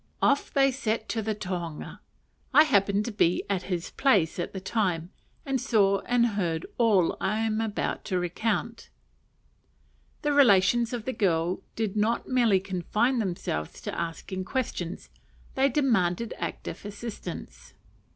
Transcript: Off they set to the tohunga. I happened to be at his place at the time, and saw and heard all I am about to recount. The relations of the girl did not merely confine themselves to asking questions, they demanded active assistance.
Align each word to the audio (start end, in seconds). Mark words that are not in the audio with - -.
Off 0.19 0.51
they 0.51 0.71
set 0.71 1.07
to 1.07 1.21
the 1.21 1.35
tohunga. 1.35 1.99
I 2.55 2.63
happened 2.63 3.05
to 3.05 3.11
be 3.11 3.43
at 3.47 3.61
his 3.69 3.91
place 3.91 4.39
at 4.39 4.51
the 4.51 4.59
time, 4.59 5.11
and 5.45 5.61
saw 5.61 5.99
and 6.07 6.25
heard 6.25 6.65
all 6.79 7.15
I 7.21 7.37
am 7.41 7.61
about 7.61 8.03
to 8.05 8.17
recount. 8.17 8.89
The 10.23 10.33
relations 10.33 10.91
of 10.91 11.05
the 11.05 11.13
girl 11.13 11.61
did 11.75 11.95
not 11.95 12.27
merely 12.27 12.59
confine 12.59 13.19
themselves 13.19 13.79
to 13.81 13.93
asking 13.93 14.45
questions, 14.45 15.11
they 15.53 15.69
demanded 15.69 16.33
active 16.39 16.83
assistance. 16.83 17.75